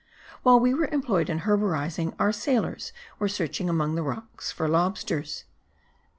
While 0.41 0.59
we 0.59 0.73
were 0.73 0.87
employed 0.87 1.29
in 1.29 1.41
herborizing,* 1.41 2.15
our 2.17 2.31
sailors 2.31 2.91
were 3.19 3.27
searching 3.27 3.69
among 3.69 3.93
the 3.93 4.01
rocks 4.01 4.51
for 4.51 4.67
lobsters. 4.67 5.43